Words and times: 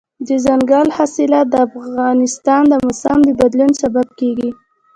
دځنګل 0.27 0.87
حاصلات 0.97 1.47
د 1.51 1.55
افغانستان 1.67 2.63
د 2.69 2.73
موسم 2.85 3.19
د 3.27 3.29
بدلون 3.39 3.71
سبب 3.81 4.07
کېږي. 4.19 4.49